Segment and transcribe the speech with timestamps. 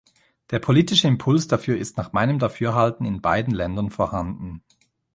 [0.49, 4.63] Der politische Impuls dafür ist nach meinem Dafürhalten in beiden Ländern vorhanden.